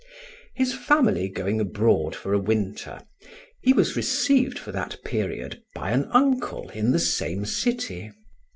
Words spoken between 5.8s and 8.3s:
an uncle in the same city.